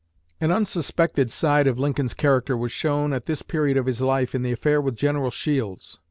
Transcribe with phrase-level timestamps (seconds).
[0.39, 4.41] An unsuspected side of Lincoln's character was shown, at this period of his life, in
[4.41, 5.99] the affair with General Shields.